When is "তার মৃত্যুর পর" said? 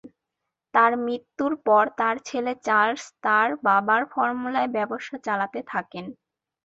0.73-1.83